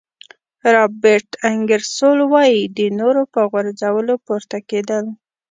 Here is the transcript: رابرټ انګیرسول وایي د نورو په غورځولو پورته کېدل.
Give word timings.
رابرټ 0.73 1.29
انګیرسول 1.49 2.19
وایي 2.31 2.61
د 2.77 2.79
نورو 2.99 3.21
په 3.33 3.41
غورځولو 3.49 4.13
پورته 4.25 4.57
کېدل. 4.69 5.05